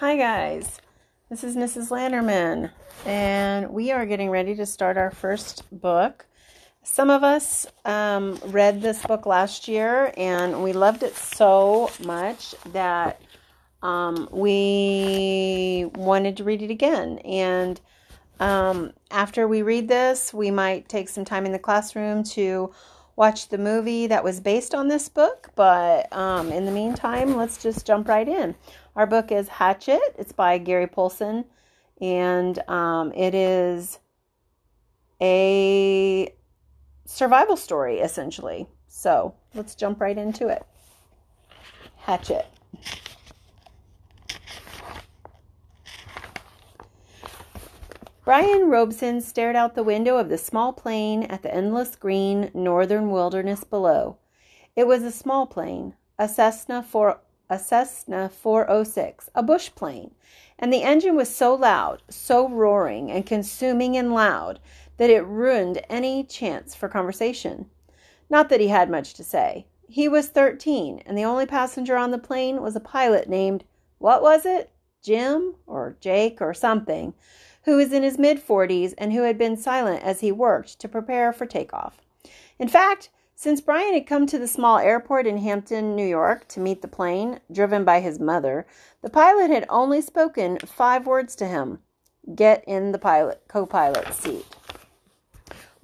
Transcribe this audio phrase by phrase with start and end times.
[0.00, 0.78] Hi, guys.
[1.30, 1.88] This is Mrs.
[1.88, 2.70] Lanterman,
[3.06, 6.26] and we are getting ready to start our first book.
[6.82, 12.54] Some of us um, read this book last year, and we loved it so much
[12.74, 13.22] that
[13.82, 17.16] um, we wanted to read it again.
[17.20, 17.80] And
[18.38, 22.70] um, after we read this, we might take some time in the classroom to
[23.16, 25.48] watch the movie that was based on this book.
[25.54, 28.56] But um, in the meantime, let's just jump right in.
[28.96, 30.00] Our book is Hatchet.
[30.18, 31.44] It's by Gary Paulsen,
[32.00, 33.98] and um, it is
[35.20, 36.32] a
[37.04, 38.66] survival story essentially.
[38.88, 40.64] So let's jump right into it.
[41.98, 42.46] Hatchet.
[48.24, 53.10] Brian Robeson stared out the window of the small plane at the endless green northern
[53.10, 54.16] wilderness below.
[54.74, 60.14] It was a small plane, a Cessna, 4, a Cessna 406, a bush plane,
[60.58, 64.58] and the engine was so loud, so roaring and consuming and loud,
[64.96, 67.70] that it ruined any chance for conversation.
[68.28, 69.66] Not that he had much to say.
[69.88, 73.64] He was 13, and the only passenger on the plane was a pilot named,
[73.98, 74.70] what was it?
[75.02, 77.14] Jim or Jake or something,
[77.64, 80.88] who was in his mid 40s and who had been silent as he worked to
[80.88, 81.98] prepare for takeoff.
[82.58, 86.58] In fact, since Brian had come to the small airport in Hampton, New York, to
[86.58, 88.66] meet the plane, driven by his mother,
[89.02, 91.78] the pilot had only spoken five words to him
[92.34, 94.44] get in the pilot co-pilot seat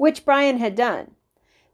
[0.02, 1.12] which Brian had done.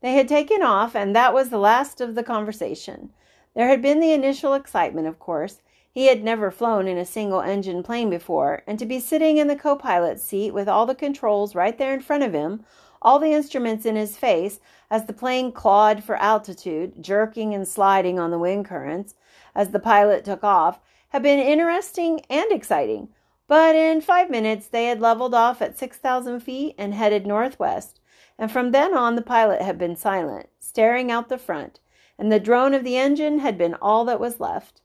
[0.02, 3.10] They had taken off, and that was the last of the conversation.
[3.54, 7.40] There had been the initial excitement, of course, he had never flown in a single
[7.40, 10.94] engine plane before, and to be sitting in the co pilot's seat with all the
[10.94, 12.64] controls right there in front of him,
[13.02, 14.60] all the instruments in his face,
[14.91, 19.14] as the plane clawed for altitude, jerking and sliding on the wind currents,
[19.55, 23.08] as the pilot took off, had been interesting and exciting.
[23.46, 28.00] But in five minutes they had leveled off at 6,000 feet and headed northwest,
[28.39, 31.80] and from then on the pilot had been silent, staring out the front,
[32.18, 34.80] and the drone of the engine had been all that was left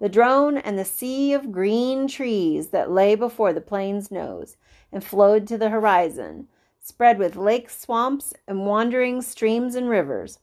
[0.00, 4.56] the drone and the sea of green trees that lay before the plane's nose
[4.90, 6.48] and flowed to the horizon,
[6.80, 10.38] spread with lakes, swamps, and wandering streams and rivers.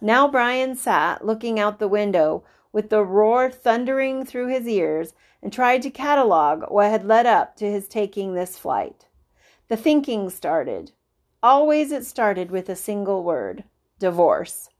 [0.00, 5.52] Now Brian sat looking out the window with the roar thundering through his ears and
[5.52, 9.06] tried to catalogue what had led up to his taking this flight.
[9.68, 10.92] The thinking started.
[11.42, 13.64] Always it started with a single word
[13.98, 14.70] divorce.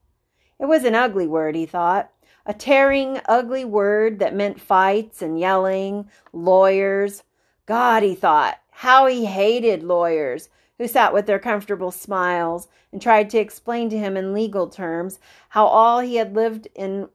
[0.58, 2.10] It was an ugly word, he thought
[2.46, 7.22] a tearing, ugly word that meant fights and yelling, lawyers.
[7.66, 10.48] God, he thought, how he hated lawyers
[10.80, 15.20] who sat with their comfortable smiles and tried to explain to him in legal terms
[15.50, 17.06] how all he had lived in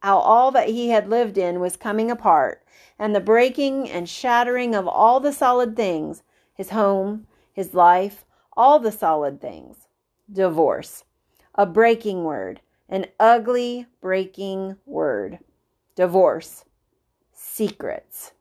[0.00, 2.64] how all that he had lived in was coming apart
[2.98, 8.24] and the breaking and shattering of all the solid things his home, his life,
[8.56, 9.86] all the solid things.
[10.32, 11.04] Divorce,
[11.54, 15.38] a breaking word an ugly, breaking word.
[15.94, 16.64] Divorce.
[17.32, 18.32] Secrets.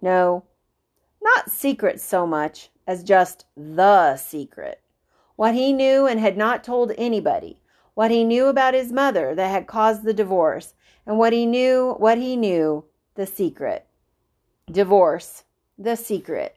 [0.00, 0.44] No,
[1.20, 4.80] not secrets so much as just the secret.
[5.36, 7.58] What he knew and had not told anybody.
[7.94, 10.74] What he knew about his mother that had caused the divorce.
[11.06, 13.86] And what he knew, what he knew, the secret.
[14.70, 15.44] Divorce.
[15.78, 16.56] The secret.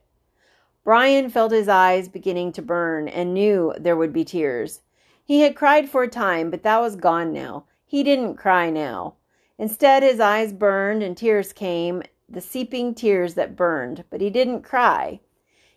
[0.83, 4.81] Brian felt his eyes beginning to burn and knew there would be tears.
[5.23, 7.65] He had cried for a time, but that was gone now.
[7.85, 9.15] He didn't cry now.
[9.57, 14.63] Instead, his eyes burned and tears came, the seeping tears that burned, but he didn't
[14.63, 15.21] cry.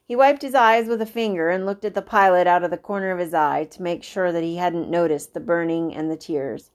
[0.06, 2.78] He wiped his eyes with a finger and looked at the pilot out of the
[2.78, 6.17] corner of his eye to make sure that he hadn't noticed the burning and the
[6.17, 6.71] tears.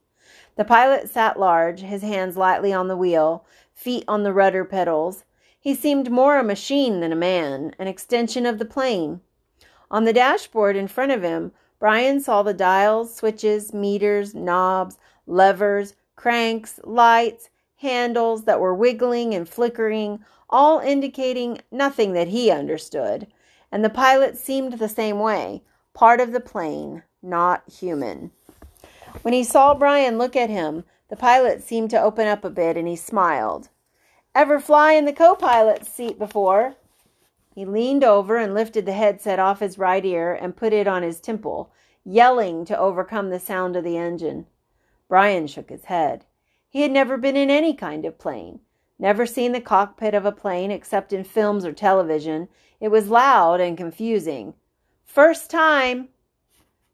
[0.57, 5.23] The pilot sat large, his hands lightly on the wheel, feet on the rudder pedals.
[5.57, 9.21] He seemed more a machine than a man, an extension of the plane.
[9.89, 15.95] On the dashboard in front of him Brian saw the dials, switches, meters, knobs, levers,
[16.17, 23.27] cranks, lights, handles that were wiggling and flickering, all indicating nothing that he understood.
[23.71, 25.63] And the pilot seemed the same way
[25.93, 28.31] part of the plane, not human.
[29.21, 32.77] When he saw Brian look at him, the pilot seemed to open up a bit
[32.77, 33.69] and he smiled.
[34.33, 36.75] Ever fly in the co pilot's seat before?
[37.53, 41.03] He leaned over and lifted the headset off his right ear and put it on
[41.03, 41.71] his temple,
[42.05, 44.47] yelling to overcome the sound of the engine.
[45.09, 46.25] Brian shook his head.
[46.69, 48.61] He had never been in any kind of plane,
[49.01, 52.47] never seen the cockpit of a plane except in films or television.
[52.79, 54.53] It was loud and confusing.
[55.03, 56.07] First time.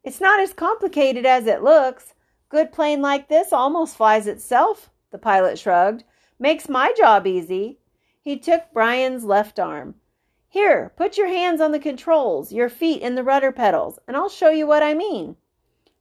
[0.04, 2.16] It's not as complicated as it looks.
[2.50, 6.06] Good plane like this almost flies itself, the pilot shrugged.
[6.40, 7.78] Makes my job easy.
[8.22, 9.96] He took Brian's left arm.
[10.50, 14.30] Here, put your hands on the controls, your feet in the rudder pedals, and I'll
[14.30, 15.36] show you what I mean.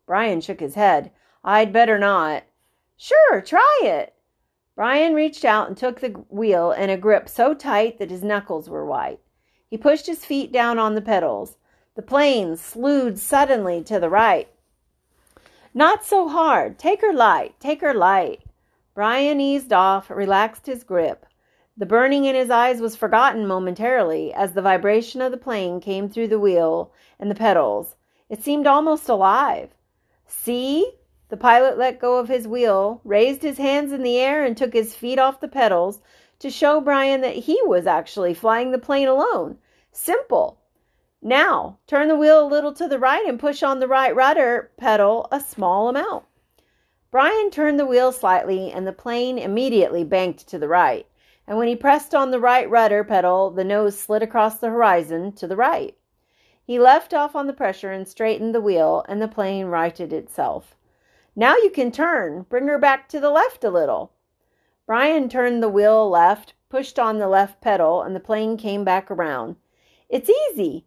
[0.07, 1.11] Brian shook his head.
[1.43, 2.45] I'd better not.
[2.97, 4.15] Sure, try it.
[4.77, 8.69] Brian reached out and took the wheel in a grip so tight that his knuckles
[8.69, 9.19] were white.
[9.69, 11.57] He pushed his feet down on the pedals.
[11.95, 14.49] The plane slewed suddenly to the right.
[15.73, 16.79] Not so hard.
[16.79, 17.59] Take her light.
[17.59, 18.43] Take her light.
[18.95, 21.25] Brian eased off, relaxed his grip.
[21.79, 26.09] The burning in his eyes was forgotten momentarily as the vibration of the plane came
[26.09, 27.97] through the wheel and the pedals.
[28.29, 29.71] It seemed almost alive.
[30.27, 30.93] See?
[31.29, 34.73] The pilot let go of his wheel, raised his hands in the air, and took
[34.73, 36.01] his feet off the pedals
[36.39, 39.59] to show Brian that he was actually flying the plane alone.
[39.91, 40.61] Simple.
[41.21, 44.71] Now, turn the wheel a little to the right and push on the right rudder
[44.77, 46.25] pedal a small amount.
[47.11, 51.07] Brian turned the wheel slightly, and the plane immediately banked to the right.
[51.47, 55.33] And when he pressed on the right rudder pedal, the nose slid across the horizon
[55.33, 55.97] to the right.
[56.63, 60.77] He left off on the pressure and straightened the wheel, and the plane righted itself.
[61.39, 62.47] Now you can turn.
[62.49, 64.13] Bring her back to the left a little.
[64.87, 69.11] Brian turned the wheel left, pushed on the left pedal, and the plane came back
[69.11, 69.57] around.
[70.09, 70.87] It's easy.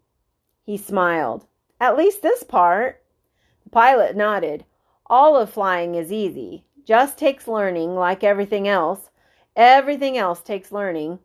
[0.64, 1.46] He smiled.
[1.80, 3.04] At least this part.
[3.64, 4.66] The pilot nodded.
[5.06, 6.64] All of flying is easy.
[6.84, 9.12] Just takes learning, like everything else.
[9.56, 11.20] Everything else takes learning.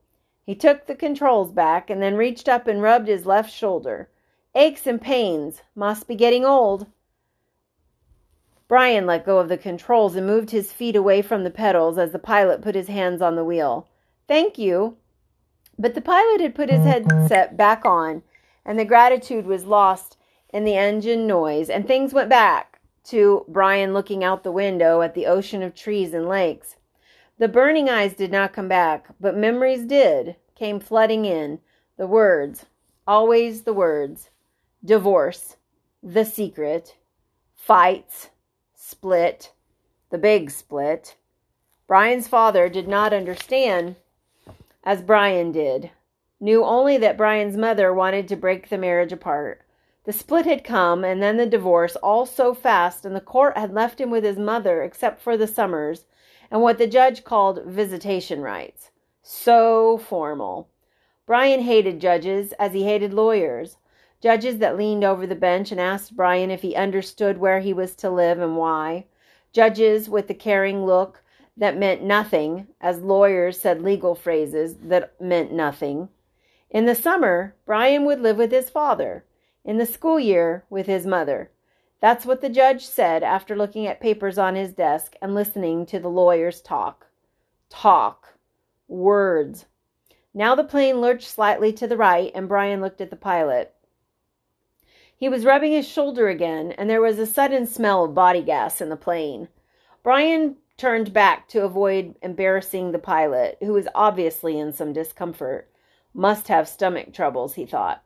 [0.45, 4.11] He took the controls back and then reached up and rubbed his left shoulder.
[4.55, 5.63] Aches and pains.
[5.75, 6.87] Must be getting old.
[8.67, 12.13] Brian let go of the controls and moved his feet away from the pedals as
[12.13, 13.89] the pilot put his hands on the wheel.
[14.27, 14.97] Thank you.
[15.79, 18.23] But the pilot had put his headset back on,
[18.65, 20.17] and the gratitude was lost
[20.51, 25.15] in the engine noise, and things went back to Brian looking out the window at
[25.15, 26.77] the ocean of trees and lakes.
[27.39, 31.59] The burning eyes did not come back, but memories did, came flooding in.
[31.97, 32.67] The words,
[33.07, 34.31] always the words
[34.85, 35.57] divorce,
[36.03, 36.97] the secret,
[37.57, 38.31] fights,
[38.87, 39.51] split,
[40.11, 41.17] the big split.
[41.87, 43.97] Brian's father did not understand
[44.85, 45.91] as Brian did,
[46.39, 49.63] knew only that Brian's mother wanted to break the marriage apart.
[50.05, 53.73] The split had come, and then the divorce, all so fast, and the court had
[53.73, 56.05] left him with his mother except for the summers
[56.51, 58.91] and what the judge called visitation rights.
[59.23, 60.69] So formal.
[61.25, 63.79] Brian hated judges as he hated lawyers.
[64.25, 67.95] Judges that leaned over the bench and asked Brian if he understood where he was
[67.97, 69.05] to live and why.
[69.53, 71.23] Judges with the caring look
[71.59, 76.09] that meant nothing, as lawyers said legal phrases that meant nothing.
[76.71, 79.27] In the summer, Brian would live with his father.
[79.63, 81.51] In the school year, with his mother.
[82.01, 85.99] That's what the judge said after looking at papers on his desk and listening to
[85.99, 87.09] the lawyers talk.
[87.69, 88.39] Talk.
[88.89, 89.67] Words.
[90.33, 93.74] Now the plane lurched slightly to the right, and Brian looked at the pilot.
[95.17, 98.81] He was rubbing his shoulder again, and there was a sudden smell of body gas
[98.81, 99.49] in the plane.
[100.03, 105.71] Brian turned back to avoid embarrassing the pilot, who was obviously in some discomfort.
[106.13, 108.03] Must have stomach troubles, he thought.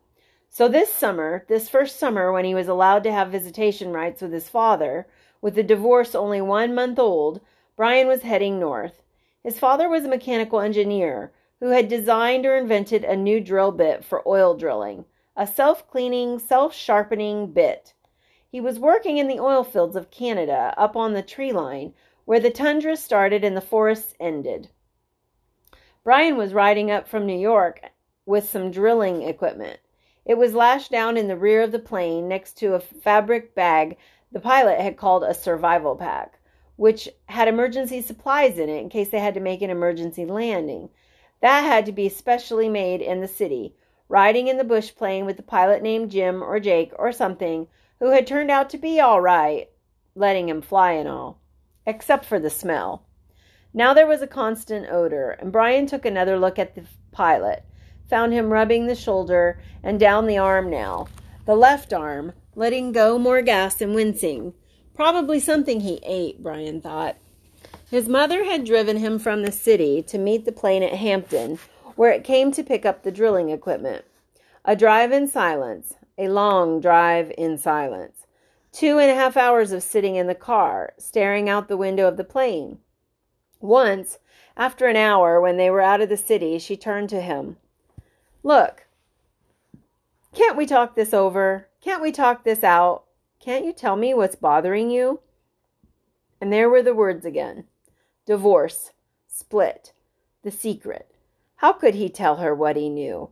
[0.51, 4.33] So this summer, this first summer when he was allowed to have visitation rights with
[4.33, 5.07] his father,
[5.41, 7.41] with the divorce only one month old,
[7.77, 9.03] Brian was heading north.
[9.43, 14.05] His father was a mechanical engineer who had designed or invented a new drill bit
[14.05, 15.05] for oil drilling,
[15.39, 17.95] a self cleaning, self sharpening bit.
[18.51, 22.41] He was working in the oil fields of Canada up on the tree line where
[22.41, 24.69] the tundra started and the forests ended.
[26.03, 27.93] Brian was riding up from New York
[28.27, 29.79] with some drilling equipment.
[30.27, 33.97] It was lashed down in the rear of the plane next to a fabric bag
[34.33, 36.41] the pilot had called a survival pack,
[36.75, 40.91] which had emergency supplies in it in case they had to make an emergency landing.
[41.41, 43.77] That had to be specially made in the city,
[44.09, 47.67] riding in the bush plane with the pilot named Jim or Jake or something,
[48.01, 49.69] who had turned out to be all right,
[50.15, 51.41] letting him fly and all,
[51.87, 53.05] except for the smell.
[53.75, 57.65] Now there was a constant odor, and Brian took another look at the pilot
[58.09, 61.07] found him rubbing the shoulder and down the arm now,
[61.45, 64.55] the left arm, letting go more gas and wincing.
[64.95, 67.17] Probably something he ate, Brian thought.
[67.91, 71.59] His mother had driven him from the city to meet the plane at Hampton,
[71.99, 74.05] where it came to pick up the drilling equipment.
[74.65, 78.25] A drive in silence, a long drive in silence.
[78.71, 82.17] Two and a half hours of sitting in the car, staring out the window of
[82.17, 82.79] the plane.
[83.59, 84.21] Once,
[84.57, 87.57] after an hour, when they were out of the city, she turned to him.
[88.45, 88.87] Look,
[90.33, 91.67] can't we talk this over?
[91.81, 93.07] Can't we talk this out?
[93.41, 95.19] Can't you tell me what's bothering you?
[96.41, 97.65] And there were the words again
[98.25, 98.93] divorce,
[99.27, 99.93] split,
[100.45, 101.18] the secret.
[101.59, 103.31] How could he tell her what he knew?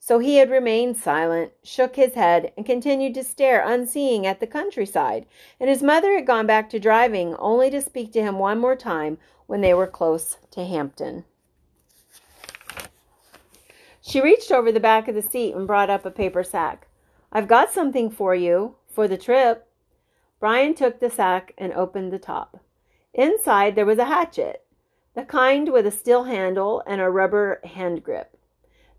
[0.00, 4.48] So he had remained silent, shook his head, and continued to stare unseeing at the
[4.48, 5.26] countryside,
[5.60, 8.74] and his mother had gone back to driving only to speak to him one more
[8.74, 11.24] time when they were close to Hampton.
[14.00, 16.88] She reached over the back of the seat and brought up a paper sack.
[17.30, 19.68] I've got something for you for the trip.
[20.40, 22.58] Brian took the sack and opened the top.
[23.14, 24.64] Inside there was a hatchet,
[25.18, 28.38] the kind with a steel handle and a rubber hand grip.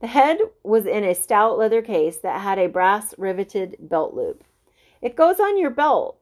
[0.02, 4.44] The head was in a stout leather case that had a brass riveted belt loop.
[5.02, 6.20] It goes on your belt.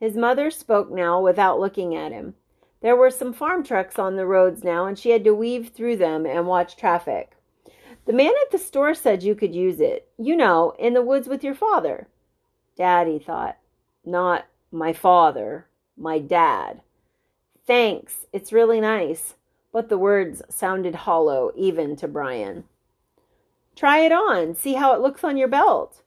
[0.00, 2.34] His mother spoke now without looking at him.
[2.82, 5.98] There were some farm trucks on the roads now, and she had to weave through
[5.98, 7.36] them and watch traffic.
[8.04, 10.08] The man at the store said you could use it.
[10.18, 12.08] You know, in the woods with your father.
[12.76, 13.58] Daddy thought.
[14.04, 16.80] Not my father, my dad.
[17.64, 19.35] Thanks, it's really nice.
[19.76, 22.64] But the words sounded hollow even to Brian.
[23.74, 24.54] Try it on.
[24.54, 26.00] See how it looks on your belt.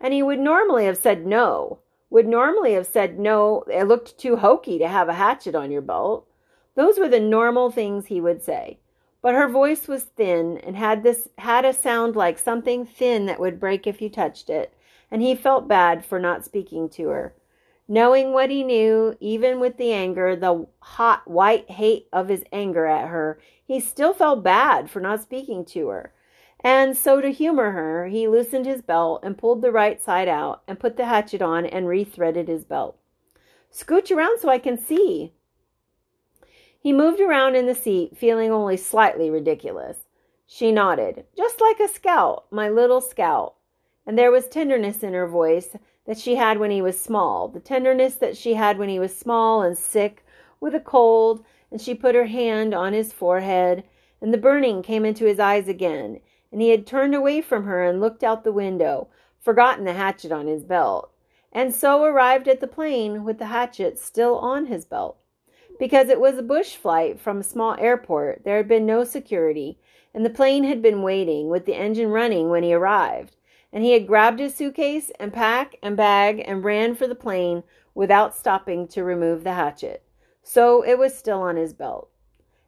[0.00, 1.78] And he would normally have said no.
[2.10, 5.82] Would normally have said no, it looked too hokey to have a hatchet on your
[5.82, 6.26] belt.
[6.74, 8.80] Those were the normal things he would say.
[9.20, 13.38] But her voice was thin and had this had a sound like something thin that
[13.38, 14.74] would break if you touched it,
[15.12, 17.34] and he felt bad for not speaking to her.
[17.88, 22.86] Knowing what he knew, even with the anger, the hot white hate of his anger
[22.86, 26.12] at her, he still felt bad for not speaking to her.
[26.64, 30.62] And so, to humor her, he loosened his belt and pulled the right side out
[30.68, 32.96] and put the hatchet on and rethreaded his belt.
[33.72, 35.32] Scooch around so I can see.
[36.78, 40.06] He moved around in the seat, feeling only slightly ridiculous.
[40.46, 43.54] She nodded, just like a scout, my little scout.
[44.06, 47.60] And there was tenderness in her voice that she had when he was small, the
[47.60, 50.24] tenderness that she had when he was small and sick
[50.60, 53.84] with a cold, and she put her hand on his forehead,
[54.20, 57.84] and the burning came into his eyes again, and he had turned away from her
[57.84, 59.08] and looked out the window,
[59.40, 61.10] forgotten the hatchet on his belt,
[61.52, 65.18] and so arrived at the plane with the hatchet still on his belt.
[65.78, 69.78] Because it was a bush flight from a small airport, there had been no security,
[70.14, 73.36] and the plane had been waiting with the engine running when he arrived.
[73.72, 77.62] And he had grabbed his suitcase and pack and bag and ran for the plane
[77.94, 80.02] without stopping to remove the hatchet.
[80.42, 82.10] So it was still on his belt.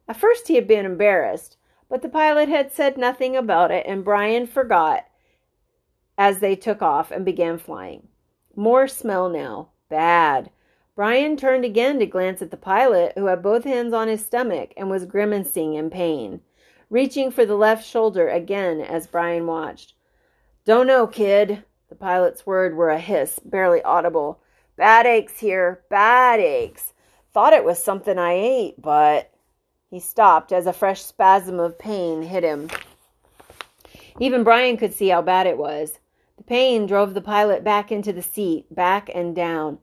[0.09, 1.57] At first he had been embarrassed,
[1.89, 5.05] but the pilot had said nothing about it, and Brian forgot
[6.17, 8.09] as they took off and began flying.
[8.55, 9.71] More smell now.
[9.89, 10.51] Bad.
[10.95, 14.73] Brian turned again to glance at the pilot, who had both hands on his stomach
[14.77, 16.41] and was grimacing in pain,
[16.89, 19.94] reaching for the left shoulder again as Brian watched.
[20.65, 21.63] Don't know, kid.
[21.91, 24.41] The pilot's words were a hiss, barely audible.
[24.77, 26.95] Bad aches here, bad aches.
[27.35, 29.31] Thought it was something I ate, but.
[29.91, 32.71] He stopped as a fresh spasm of pain hit him.
[34.19, 35.99] Even Brian could see how bad it was.
[36.39, 39.79] The pain drove the pilot back into the seat, back and down.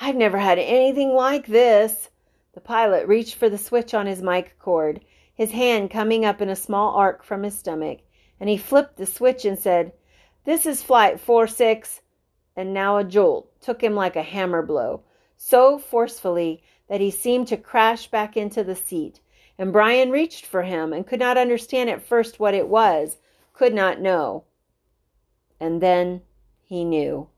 [0.00, 2.10] I've never had anything like this.
[2.54, 5.00] The pilot reached for the switch on his mic cord,
[5.34, 8.00] his hand coming up in a small arc from his stomach,
[8.40, 9.92] and he flipped the switch and said,
[10.44, 12.00] This is flight 46.
[12.56, 15.02] And now a jolt took him like a hammer blow,
[15.36, 19.20] so forcefully that he seemed to crash back into the seat
[19.58, 23.18] and Brian reached for him and could not understand at first what it was,
[23.52, 24.44] could not know.
[25.60, 26.22] And then
[26.62, 27.28] he knew.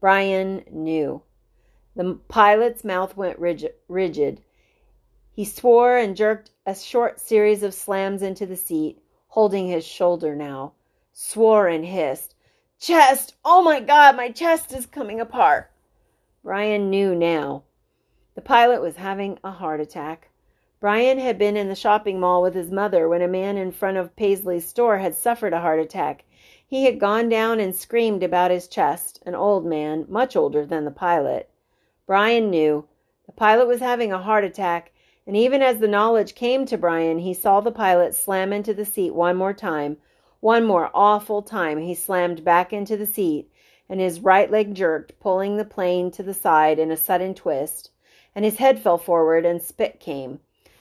[0.00, 1.22] Brian knew.
[1.96, 4.40] The pilot's mouth went rigid.
[5.32, 10.36] He swore and jerked a short series of slams into the seat, holding his shoulder
[10.36, 10.72] now.
[11.14, 12.34] Swore and hissed.
[12.78, 13.34] Chest!
[13.44, 15.70] Oh my God, my chest is coming apart.
[16.42, 17.64] Brian knew now.
[18.34, 20.30] The pilot was having a heart attack.
[20.80, 23.98] Brian had been in the shopping mall with his mother when a man in front
[23.98, 26.24] of Paisley's store had suffered a heart attack.
[26.66, 30.86] He had gone down and screamed about his chest, an old man, much older than
[30.86, 31.50] the pilot.
[32.06, 32.86] Brian knew.
[33.26, 34.92] The pilot was having a heart attack,
[35.26, 38.86] and even as the knowledge came to Brian, he saw the pilot slam into the
[38.86, 39.98] seat one more time.
[40.42, 43.48] One more awful time he slammed back into the seat,
[43.88, 47.92] and his right leg jerked, pulling the plane to the side in a sudden twist,
[48.34, 50.40] and his head fell forward and spit came.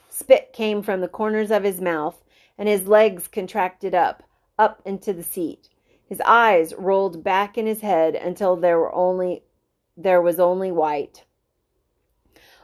[0.10, 2.24] Spit came from the corners of his mouth,
[2.58, 4.24] and his legs contracted up,
[4.58, 5.70] up into the seat.
[6.10, 9.44] His eyes rolled back in his head until there were only
[9.96, 11.24] there was only white.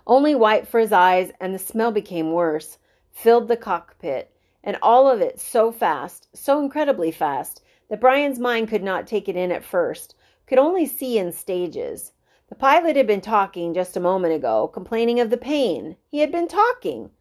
[0.08, 2.80] Only white for his eyes, and the smell became worse,
[3.12, 4.32] filled the cockpit,
[4.68, 9.30] and all of it so fast, so incredibly fast, that Brian's mind could not take
[9.30, 10.14] it in at first,
[10.46, 12.12] could only see in stages.
[12.50, 15.96] The pilot had been talking just a moment ago, complaining of the pain.
[16.10, 17.12] He had been talking.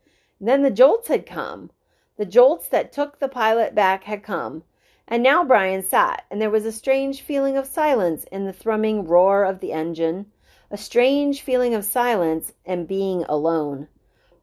[0.40, 1.70] Then the jolts had come.
[2.16, 4.64] The jolts that took the pilot back had come,
[5.06, 9.04] and now Brian sat, and there was a strange feeling of silence in the thrumming
[9.06, 10.32] roar of the engine,
[10.68, 13.86] a strange feeling of silence and being alone.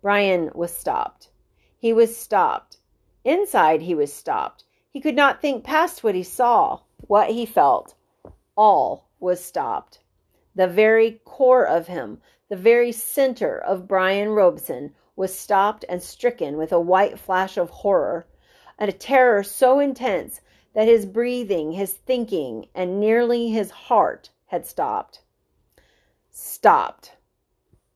[0.01, 1.31] Brian was stopped.
[1.77, 2.77] He was stopped.
[3.23, 4.65] Inside, he was stopped.
[4.89, 7.95] He could not think past what he saw, what he felt.
[8.55, 9.99] All was stopped.
[10.55, 16.57] The very core of him, the very center of Brian Robeson, was stopped and stricken
[16.57, 18.27] with a white flash of horror,
[18.77, 20.41] and a terror so intense
[20.73, 25.21] that his breathing, his thinking, and nearly his heart had stopped.
[26.29, 27.15] Stopped.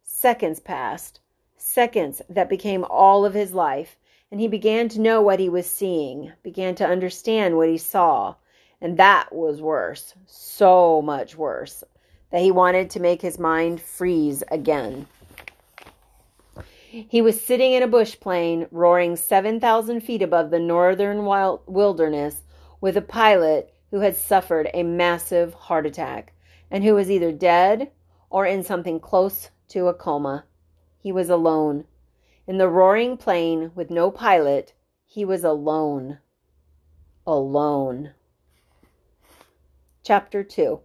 [0.03, 1.19] Seconds passed,
[1.57, 3.97] seconds that became all of his life,
[4.31, 8.35] and he began to know what he was seeing, began to understand what he saw,
[8.81, 11.83] and that was worse, so much worse,
[12.31, 15.07] that he wanted to make his mind freeze again.
[16.89, 21.25] He was sitting in a bush plane, roaring 7,000 feet above the northern
[21.65, 22.43] wilderness,
[22.81, 26.33] with a pilot who had suffered a massive heart attack
[26.69, 27.91] and who was either dead
[28.29, 30.45] or in something close to a coma.
[30.99, 31.85] He was alone.
[32.47, 34.71] In the roaring plane with no pilot,
[35.05, 36.19] he was alone.
[37.25, 38.13] Alone.
[40.01, 40.79] Chapter 2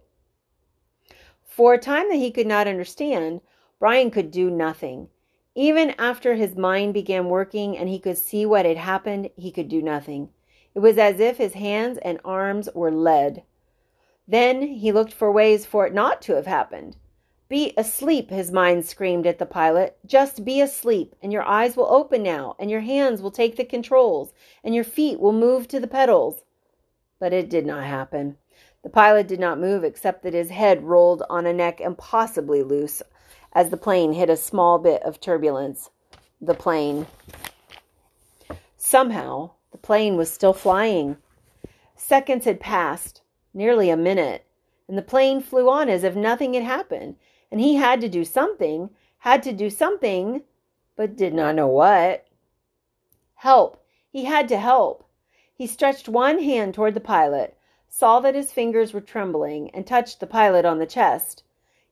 [1.45, 3.39] For a time that he could not understand,
[3.79, 5.07] Brian could do nothing.
[5.55, 9.69] Even after his mind began working and he could see what had happened, he could
[9.69, 10.31] do nothing.
[10.75, 13.43] It was as if his hands and arms were lead.
[14.27, 16.97] Then he looked for ways for it not to have happened.
[17.53, 19.95] Be asleep, his mind screamed at the pilot.
[20.07, 23.63] Just be asleep, and your eyes will open now, and your hands will take the
[23.63, 24.33] controls,
[24.63, 26.41] and your feet will move to the pedals.
[27.19, 28.37] But it did not happen.
[28.81, 33.03] The pilot did not move except that his head rolled on a neck impossibly loose
[33.53, 35.91] as the plane hit a small bit of turbulence.
[36.41, 37.05] The plane.
[38.77, 41.17] Somehow, the plane was still flying.
[41.95, 43.21] Seconds had passed,
[43.53, 44.43] nearly a minute,
[44.87, 47.15] and the plane flew on as if nothing had happened,
[47.53, 48.89] and he had to do something,
[49.19, 50.41] had to do something,
[50.95, 52.25] but did not know what.
[53.35, 53.85] Help!
[54.09, 55.07] He had to help.
[55.53, 57.55] He stretched one hand toward the pilot,
[57.87, 61.43] saw that his fingers were trembling, and touched the pilot on the chest.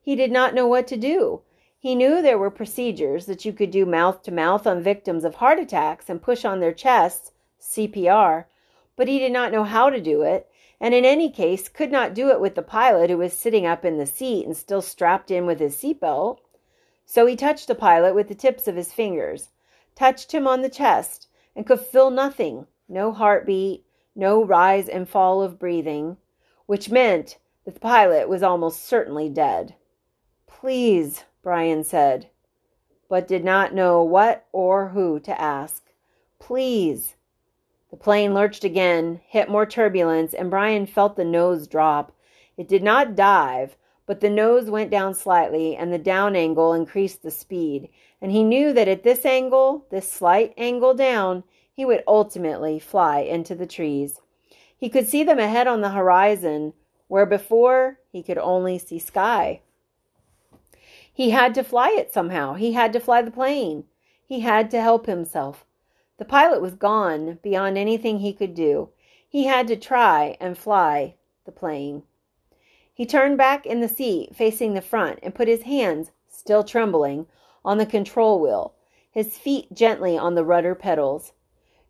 [0.02, 1.42] He did not know what to do.
[1.78, 5.36] He knew there were procedures that you could do mouth to mouth on victims of
[5.36, 8.46] heart attacks and push on their chests, CPR,
[8.96, 10.50] but he did not know how to do it,
[10.82, 13.86] and in any case could not do it with the pilot who was sitting up
[13.86, 16.40] in the seat and still strapped in with his seatbelt.
[17.06, 19.50] So he touched the pilot with the tips of his fingers,
[19.96, 25.42] touched him on the chest, and could feel nothing no heartbeat, no rise and fall
[25.42, 26.18] of breathing,
[26.66, 29.76] which meant that the pilot was almost certainly dead.
[30.46, 32.30] Please, Brian said,
[33.08, 35.92] but did not know what or who to ask.
[36.38, 37.16] Please.
[37.92, 42.14] The plane lurched again, hit more turbulence, and Brian felt the nose drop.
[42.58, 43.76] It did not dive,
[44.06, 47.90] but the nose went down slightly, and the down angle increased the speed.
[48.22, 53.20] And he knew that at this angle, this slight angle down, he would ultimately fly
[53.20, 54.22] into the trees.
[54.76, 56.74] He could see them ahead on the horizon,
[57.08, 59.62] where before he could only see sky.
[61.14, 62.54] He had to fly it somehow.
[62.54, 63.84] He had to fly the plane.
[64.26, 65.66] He had to help himself.
[66.22, 68.90] The pilot was gone beyond anything he could do.
[69.28, 72.04] He had to try and fly the plane.
[72.94, 77.26] He turned back in the seat, facing the front, and put his hands, still trembling,
[77.66, 78.76] on the control wheel,
[79.10, 81.34] his feet gently on the rudder pedals.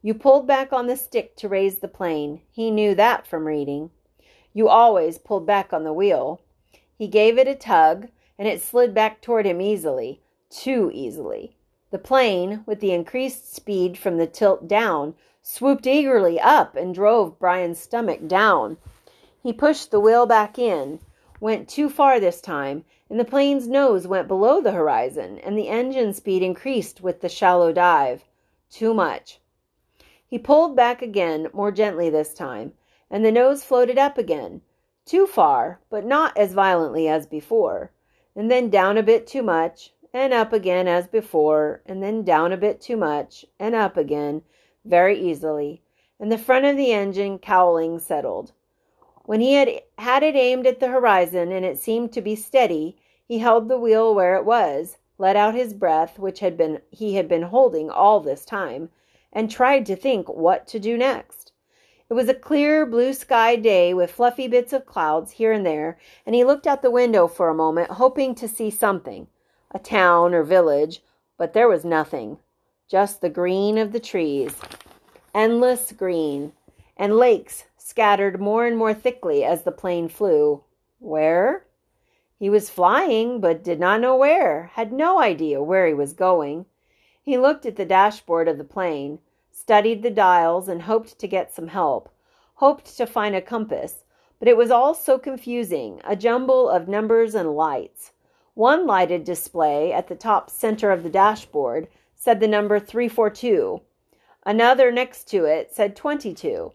[0.01, 2.41] You pulled back on the stick to raise the plane.
[2.49, 3.91] He knew that from reading.
[4.53, 6.39] You always pulled back on the wheel.
[6.97, 8.07] He gave it a tug,
[8.39, 11.57] and it slid back toward him easily, too easily.
[11.91, 17.37] The plane, with the increased speed from the tilt down, swooped eagerly up and drove
[17.37, 18.77] Brian's stomach down.
[19.43, 20.99] He pushed the wheel back in,
[21.39, 25.67] went too far this time, and the plane's nose went below the horizon, and the
[25.67, 28.23] engine speed increased with the shallow dive.
[28.69, 29.39] Too much.
[30.25, 32.73] He pulled back again, more gently this time,
[33.09, 34.61] and the nose floated up again.
[35.05, 37.91] Too far, but not as violently as before
[38.35, 42.51] and then down a bit too much, and up again as before, and then down
[42.51, 44.41] a bit too much, and up again,
[44.83, 45.81] very easily,
[46.19, 48.51] and the front of the engine cowling settled.
[49.23, 52.97] When he had had it aimed at the horizon and it seemed to be steady,
[53.25, 57.15] he held the wheel where it was, let out his breath, which had been he
[57.15, 58.89] had been holding all this time,
[59.31, 61.53] and tried to think what to do next.
[62.09, 65.97] It was a clear blue sky day with fluffy bits of clouds here and there,
[66.25, 69.27] and he looked out the window for a moment, hoping to see something
[69.73, 71.01] a town or village,
[71.37, 72.37] but there was nothing,
[72.87, 74.55] just the green of the trees.
[75.33, 76.51] endless green,
[76.97, 80.63] and lakes scattered more and more thickly as the plane flew.
[80.99, 81.65] Where?
[82.37, 86.65] He was flying, but did not know where, had no idea where he was going.
[87.21, 89.19] He looked at the dashboard of the plane,
[89.51, 92.09] studied the dials, and hoped to get some help,
[92.55, 94.03] hoped to find a compass,
[94.39, 98.10] but it was all so confusing a jumble of numbers and lights.
[98.53, 103.81] One lighted display at the top center of the dashboard said the number 342.
[104.45, 106.73] Another next to it said 22.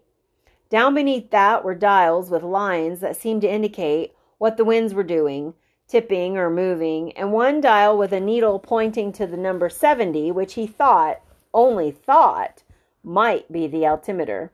[0.71, 5.05] Down beneath that were dials with lines that seemed to indicate what the winds were
[5.05, 5.55] doing,
[5.87, 10.55] tipping or moving, and one dial with a needle pointing to the number 70, which
[10.55, 11.21] he thought,
[11.53, 12.63] only thought,
[13.05, 14.51] might be the altimeter.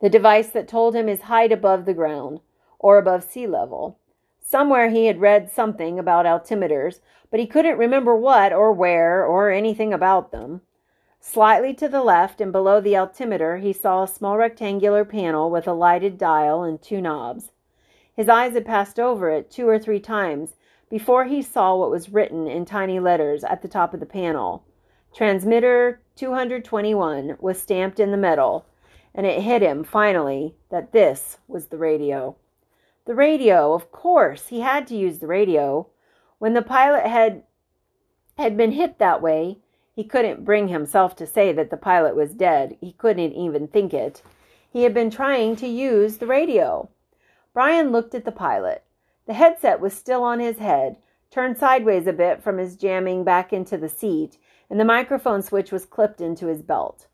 [0.00, 2.40] The device that told him his height above the ground,
[2.78, 3.98] or above sea level.
[4.46, 9.50] Somewhere he had read something about altimeters, but he couldn't remember what or where or
[9.50, 10.60] anything about them.
[11.18, 15.66] Slightly to the left and below the altimeter, he saw a small rectangular panel with
[15.66, 17.52] a lighted dial and two knobs.
[18.14, 20.56] His eyes had passed over it two or three times
[20.90, 24.62] before he saw what was written in tiny letters at the top of the panel.
[25.14, 28.66] Transmitter 221 was stamped in the metal,
[29.14, 32.36] and it hit him finally that this was the radio.
[33.06, 35.88] The radio, of course, he had to use the radio.
[36.38, 37.42] When the pilot had
[38.38, 39.58] had been hit that way,
[39.94, 42.76] he couldn't bring himself to say that the pilot was dead.
[42.80, 44.22] He couldn't even think it.
[44.70, 46.88] He had been trying to use the radio.
[47.52, 48.82] Brian looked at the pilot.
[49.26, 50.96] The headset was still on his head,
[51.30, 54.38] turned sideways a bit from his jamming back into the seat,
[54.68, 57.06] and the microphone switch was clipped into his belt.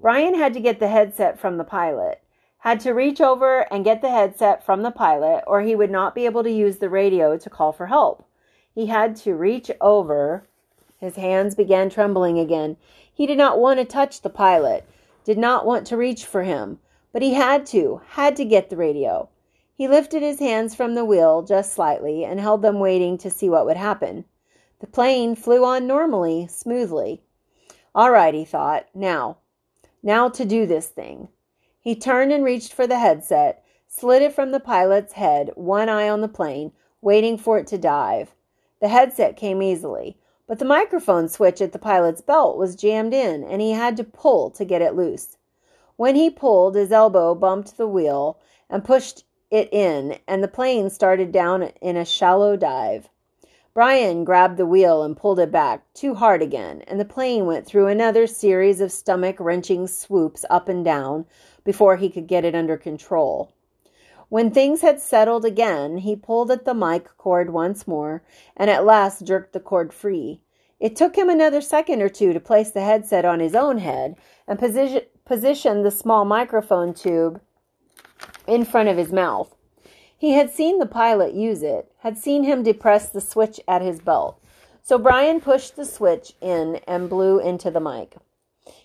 [0.00, 2.23] Brian had to get the headset from the pilot,
[2.64, 6.14] had to reach over and get the headset from the pilot, or he would not
[6.14, 8.26] be able to use the radio to call for help.
[8.74, 10.48] He had to reach over
[10.96, 12.78] his hands began trembling again.
[13.12, 14.88] He did not want to touch the pilot,
[15.24, 16.78] did not want to reach for him,
[17.12, 19.28] but he had to, had to get the radio.
[19.76, 23.50] He lifted his hands from the wheel just slightly and held them waiting to see
[23.50, 24.24] what would happen.
[24.80, 27.20] The plane flew on normally, smoothly.
[27.94, 28.86] All right, he thought.
[28.94, 29.36] Now,
[30.02, 31.28] now to do this thing.
[31.84, 36.08] He turned and reached for the headset, slid it from the pilot's head, one eye
[36.08, 38.34] on the plane, waiting for it to dive.
[38.80, 40.16] The headset came easily.
[40.46, 44.04] But the microphone switch at the pilot's belt was jammed in, and he had to
[44.04, 45.36] pull to get it loose.
[45.96, 48.38] When he pulled, his elbow bumped the wheel
[48.70, 53.10] and pushed it in, and the plane started down in a shallow dive.
[53.74, 57.66] Brian grabbed the wheel and pulled it back too hard again, and the plane went
[57.66, 61.26] through another series of stomach wrenching swoops up and down
[61.64, 63.52] before he could get it under control.
[64.28, 68.22] When things had settled again, he pulled at the mic cord once more
[68.56, 70.40] and at last jerked the cord free.
[70.80, 74.16] It took him another second or two to place the headset on his own head
[74.46, 77.40] and position, position the small microphone tube
[78.46, 79.54] in front of his mouth.
[80.16, 84.00] He had seen the pilot use it, had seen him depress the switch at his
[84.00, 84.40] belt.
[84.82, 88.16] So Brian pushed the switch in and blew into the mic.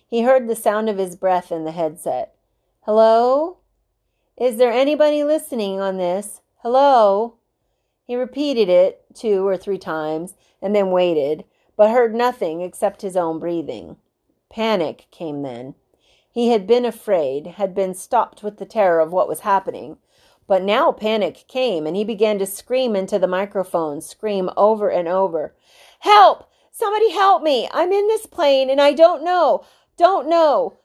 [0.07, 2.35] He heard the sound of his breath in the headset.
[2.83, 3.57] Hello?
[4.37, 6.39] Is there anybody listening on this?
[6.63, 7.35] Hello?
[8.05, 11.43] He repeated it two or three times and then waited,
[11.75, 13.97] but heard nothing except his own breathing.
[14.49, 15.75] Panic came then.
[16.31, 19.97] He had been afraid, had been stopped with the terror of what was happening.
[20.47, 25.07] But now panic came, and he began to scream into the microphone, scream over and
[25.09, 25.53] over
[25.99, 26.49] Help!
[26.71, 27.67] Somebody help me!
[27.73, 29.65] I'm in this plane and I don't know!
[29.97, 30.77] Don't know!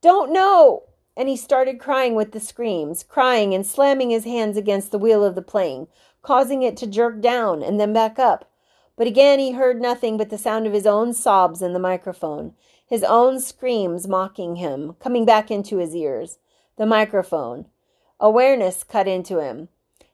[0.00, 0.84] Don't know!
[1.16, 5.24] And he started crying with the screams, crying and slamming his hands against the wheel
[5.24, 5.86] of the plane,
[6.22, 8.50] causing it to jerk down and then back up.
[8.96, 12.54] But again he heard nothing but the sound of his own sobs in the microphone,
[12.86, 16.38] his own screams mocking him, coming back into his ears.
[16.76, 17.66] The microphone.
[18.20, 19.68] Awareness cut into him.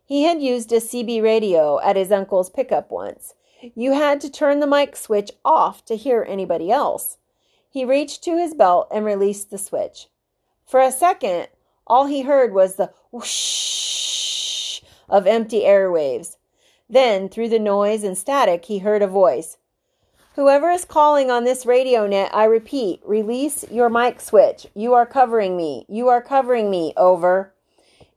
[0.04, 3.34] He had used a CB radio at his uncle's pickup once.
[3.74, 7.18] You had to turn the mic switch off to hear anybody else.
[7.68, 10.06] He reached to his belt and released the switch.
[10.68, 11.48] For a second,
[11.86, 16.36] all he heard was the whoosh of empty airwaves.
[16.90, 19.56] Then, through the noise and static, he heard a voice.
[20.34, 24.66] Whoever is calling on this radio net, I repeat, release your mic switch.
[24.74, 25.86] You are covering me.
[25.88, 26.92] You are covering me.
[26.98, 27.54] Over.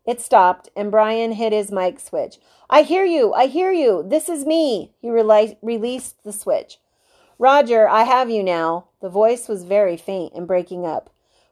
[0.06, 2.38] It stopped, and Brian hit his mic switch.
[2.70, 3.34] I hear you.
[3.34, 4.04] I hear you.
[4.06, 4.92] This is me.
[5.00, 6.80] He rele- released the switch.
[7.40, 8.88] Roger, I have you now.
[9.00, 11.11] The voice was very faint and breaking up.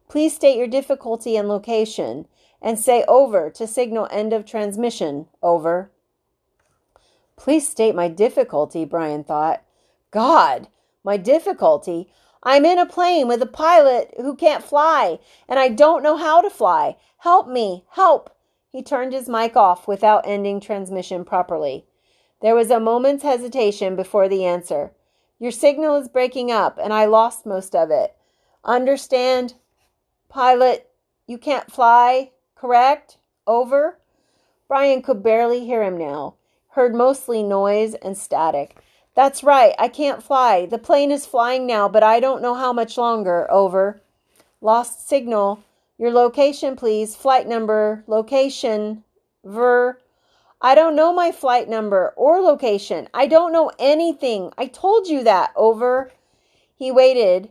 [0.10, 2.28] Please state your difficulty and location
[2.62, 5.28] and say over to signal end of transmission.
[5.42, 5.92] Over.
[7.38, 9.62] Please state my difficulty, Brian thought.
[10.12, 10.68] God,
[11.04, 12.12] my difficulty.
[12.42, 16.42] I'm in a plane with a pilot who can't fly, and I don't know how
[16.42, 16.98] to fly.
[17.20, 17.86] Help me!
[17.92, 18.36] Help!
[18.72, 21.86] He turned his mic off without ending transmission properly.
[22.42, 24.92] There was a moment's hesitation before the answer.
[25.38, 28.16] Your signal is breaking up, and I lost most of it.
[28.64, 29.54] Understand?
[30.30, 30.90] Pilot,
[31.28, 33.18] you can't fly, correct?
[33.48, 33.98] Over?
[34.68, 36.36] Brian could barely hear him now,
[36.70, 38.78] heard mostly noise and static.
[39.16, 40.68] That's right, I can't fly.
[40.68, 43.52] The plane is flying now, but I don't know how much longer.
[43.52, 44.00] Over.
[44.62, 45.64] Lost signal.
[45.98, 47.16] Your location, please.
[47.16, 49.04] Flight number, location,
[49.44, 49.98] ver.
[50.62, 53.10] I don't know my flight number or location.
[53.14, 54.52] I don't know anything.
[54.58, 55.52] I told you that.
[55.56, 56.12] Over.
[56.76, 57.50] He waited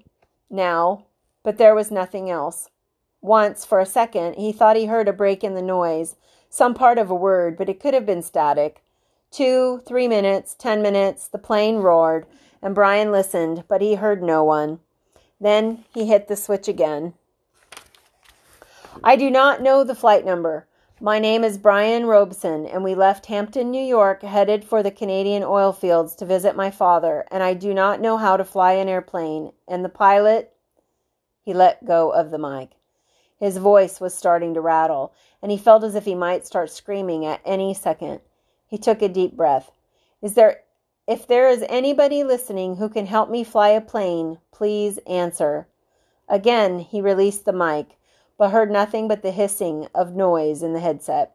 [0.49, 1.05] now,
[1.43, 2.71] but there was nothing else.
[3.21, 6.17] Once, for a second, he thought he heard a break in the noise,
[6.51, 8.83] some part of a word, but it could have been static.
[9.31, 12.27] Two, three minutes, ten minutes, the plane roared,
[12.63, 14.81] and Brian listened, but he heard no one.
[15.41, 17.15] Then he hit the switch again.
[19.05, 20.67] I do not know the flight number.
[21.01, 25.45] My name is Brian Robeson, and we left Hampton, New York, headed for the Canadian
[25.45, 28.89] oil fields to visit my father, and I do not know how to fly an
[28.89, 29.53] airplane.
[29.69, 30.53] And the pilot.
[31.49, 32.73] He let go of the mic.
[33.41, 37.25] His voice was starting to rattle, and he felt as if he might start screaming
[37.25, 38.21] at any second.
[38.67, 39.71] He took a deep breath.
[40.21, 40.65] Is there
[41.07, 45.69] if there is anybody listening who can help me fly a plane, please answer.
[46.29, 47.97] Again, he released the mic,
[48.37, 51.35] but heard nothing but the hissing of noise in the headset.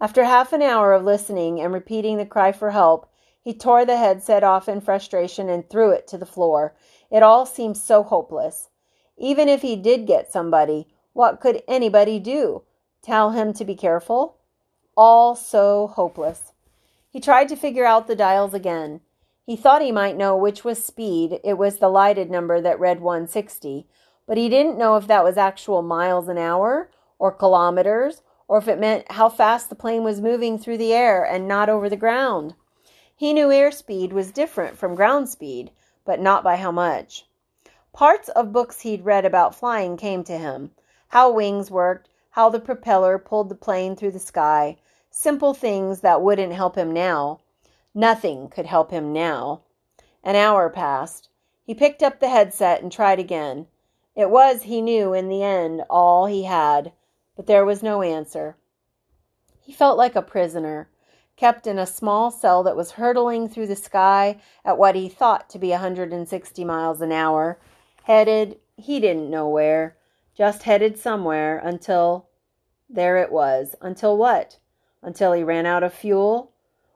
[0.00, 3.98] After half an hour of listening and repeating the cry for help, he tore the
[3.98, 6.74] headset off in frustration and threw it to the floor.
[7.10, 8.70] It all seemed so hopeless.
[9.16, 12.62] Even if he did get somebody, what could anybody do?
[13.02, 14.38] Tell him to be careful?
[14.96, 16.52] All so hopeless.
[17.10, 19.00] He tried to figure out the dials again.
[19.46, 21.38] He thought he might know which was speed.
[21.44, 23.86] It was the lighted number that read 160,
[24.26, 28.68] but he didn't know if that was actual miles an hour or kilometers or if
[28.68, 31.96] it meant how fast the plane was moving through the air and not over the
[31.96, 32.54] ground.
[33.14, 35.70] He knew airspeed was different from ground speed,
[36.04, 37.26] but not by how much.
[37.94, 40.72] Parts of books he'd read about flying came to him
[41.08, 44.76] how wings worked, how the propeller pulled the plane through the sky,
[45.16, 47.38] Simple things that wouldn't help him now.
[47.94, 49.60] Nothing could help him now.
[50.24, 51.28] An hour passed.
[51.62, 53.68] He picked up the headset and tried again.
[54.16, 56.90] It was, he knew, in the end, all he had,
[57.36, 58.56] but there was no answer.
[59.60, 60.88] He felt like a prisoner,
[61.36, 65.48] kept in a small cell that was hurtling through the sky at what he thought
[65.50, 67.56] to be a 160 miles an hour,
[68.04, 69.96] headed, he didn't know where,
[70.34, 72.28] just headed somewhere until
[72.88, 73.74] there it was.
[73.82, 74.58] Until what?
[75.04, 76.50] until he ran out of fuel.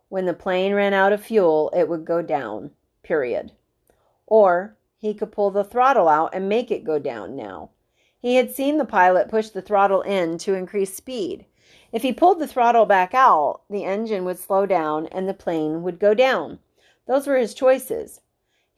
[0.08, 2.70] When the plane ran out of fuel, it would go down,
[3.02, 3.52] period.
[4.26, 7.70] Or he could pull the throttle out and make it go down now.
[8.18, 11.44] He had seen the pilot push the throttle in to increase speed.
[11.92, 15.82] If he pulled the throttle back out, the engine would slow down and the plane
[15.82, 16.58] would go down.
[17.06, 18.20] Those were his choices.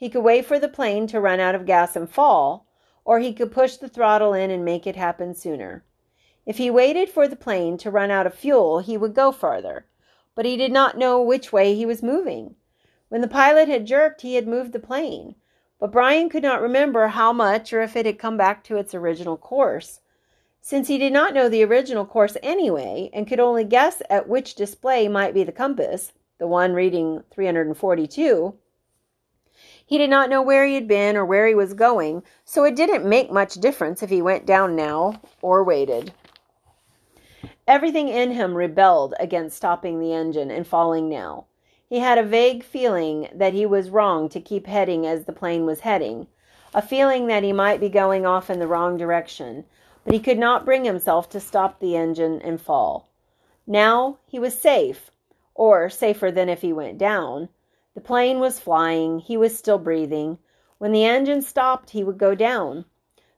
[0.00, 2.66] He could wait for the plane to run out of gas and fall,
[3.04, 5.84] or he could push the throttle in and make it happen sooner.
[6.46, 9.84] If he waited for the plane to run out of fuel, he would go farther,
[10.34, 12.54] but he did not know which way he was moving.
[13.10, 15.34] When the pilot had jerked, he had moved the plane,
[15.78, 18.94] but Brian could not remember how much or if it had come back to its
[18.94, 20.00] original course.
[20.62, 24.54] Since he did not know the original course anyway and could only guess at which
[24.54, 28.54] display might be the compass, the one reading 342,
[29.90, 32.76] he did not know where he had been or where he was going, so it
[32.76, 36.12] didn't make much difference if he went down now or waited.
[37.66, 41.46] Everything in him rebelled against stopping the engine and falling now.
[41.88, 45.66] He had a vague feeling that he was wrong to keep heading as the plane
[45.66, 46.29] was heading,
[46.72, 49.64] a feeling that he might be going off in the wrong direction,
[50.05, 53.09] but he could not bring himself to stop the engine and fall.
[53.66, 55.11] Now he was safe,
[55.53, 57.48] or safer than if he went down.
[57.94, 60.38] The plane was flying, he was still breathing.
[60.79, 62.85] When the engine stopped, he would go down.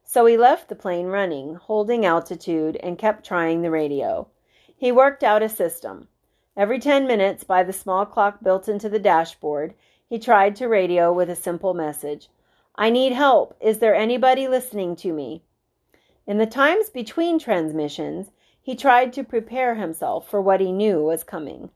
[0.05, 4.29] So he left the plane running, holding altitude, and kept trying the radio.
[4.77, 6.09] He worked out a system.
[6.55, 9.73] Every 10 minutes, by the small clock built into the dashboard,
[10.07, 12.29] he tried to radio with a simple message
[12.75, 13.57] I need help.
[13.59, 15.43] Is there anybody listening to me?
[16.27, 21.25] In the times between transmissions, he tried to prepare himself for what he knew was
[21.25, 21.71] coming.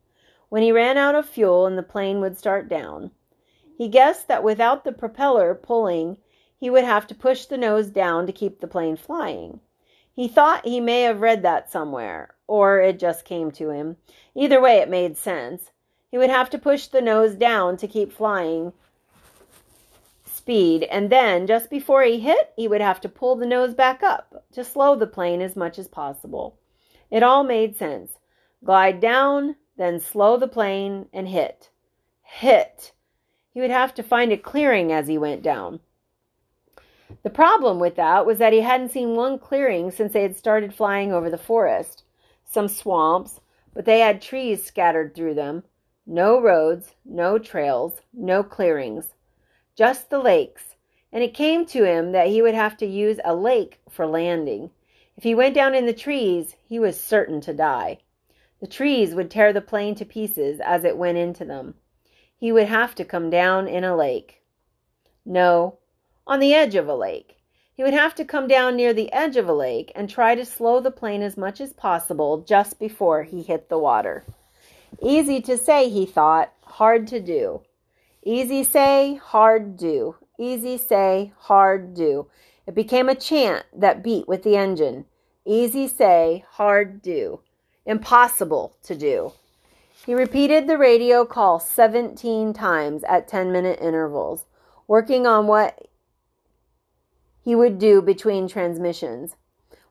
[0.48, 3.10] When he ran out of fuel and the plane would start down,
[3.76, 6.18] he guessed that without the propeller pulling
[6.58, 9.60] he would have to push the nose down to keep the plane flying.
[10.14, 13.98] He thought he may have read that somewhere, or it just came to him.
[14.34, 15.72] Either way, it made sense.
[16.10, 18.72] He would have to push the nose down to keep flying.
[20.46, 24.02] speed, and then just before he hit, he would have to pull the nose back
[24.04, 26.56] up to slow the plane as much as possible.
[27.10, 28.12] It all made sense.
[28.64, 31.70] Glide down, then slow the plane and hit.
[32.22, 32.92] Hit.
[33.52, 35.80] He would have to find a clearing as he went down.
[37.22, 40.74] The problem with that was that he hadn't seen one clearing since they had started
[40.74, 42.02] flying over the forest.
[42.44, 43.40] Some swamps,
[43.74, 45.62] but they had trees scattered through them.
[46.06, 49.14] No roads, no trails, no clearings.
[49.74, 50.76] Just the lakes.
[51.12, 54.70] And it came to him that he would have to use a lake for landing.
[55.16, 57.98] If he went down in the trees, he was certain to die.
[58.66, 61.76] The trees would tear the plane to pieces as it went into them.
[62.36, 64.42] He would have to come down in a lake.
[65.24, 65.78] No,
[66.26, 67.36] on the edge of a lake.
[67.74, 70.44] He would have to come down near the edge of a lake and try to
[70.44, 74.24] slow the plane as much as possible just before he hit the water.
[75.00, 77.60] Easy to say, he thought, hard to do.
[78.24, 80.16] Easy say, hard do.
[80.40, 82.26] Easy say, hard do.
[82.66, 85.04] It became a chant that beat with the engine.
[85.44, 87.38] Easy say, hard do.
[87.86, 89.32] Impossible to do.
[90.04, 94.44] He repeated the radio call 17 times at 10 minute intervals,
[94.88, 95.88] working on what
[97.40, 99.36] he would do between transmissions.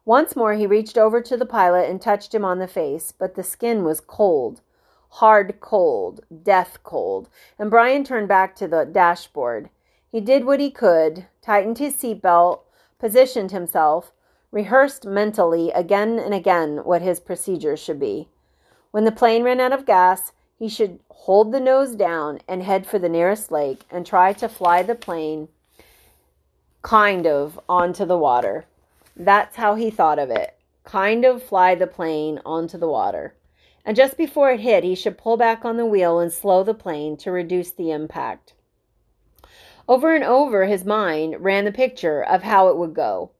[0.04, 3.36] Once more, he reached over to the pilot and touched him on the face, but
[3.36, 4.62] the skin was cold.
[5.10, 9.70] Hard cold, death cold, and Brian turned back to the dashboard.
[10.12, 12.60] He did what he could, tightened his seatbelt,
[13.00, 14.12] positioned himself,
[14.56, 18.30] rehearsed mentally again and again what his procedures should be.
[18.92, 22.88] When the plane ran out of gas, he should hold the nose down and head
[22.88, 25.50] for the nearest lake and try to fly the plane
[26.82, 28.66] kind of onto the water.
[29.14, 30.56] That's how he thought of it.
[30.86, 33.36] Kind of fly the plane onto the water.
[33.84, 36.74] And just before it hit, he should pull back on the wheel and slow the
[36.74, 38.54] plane to reduce the impact.
[39.86, 43.32] Over and over his mind ran the picture of how it would go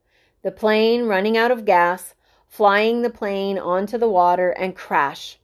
[0.46, 2.14] the plane running out of gas,
[2.48, 5.40] flying the plane onto the water, and crash.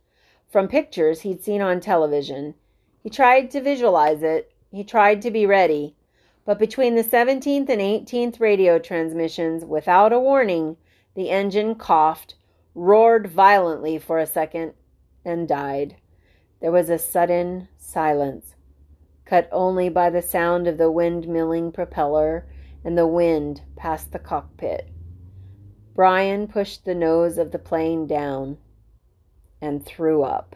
[0.48, 2.54] From pictures he'd seen on television.
[3.02, 5.96] He tried to visualize it, he tried to be ready,
[6.46, 10.78] but between the 17th and 18th radio transmissions, without a warning,
[11.16, 12.36] the engine coughed,
[12.76, 14.74] roared violently for a second,
[15.26, 15.96] and died.
[16.60, 18.54] There was a sudden silence,
[19.26, 22.46] cut only by the sound of the windmilling propeller
[22.84, 24.90] and the wind past the cockpit.
[25.94, 28.58] Brian pushed the nose of the plane down
[29.62, 30.56] and threw up.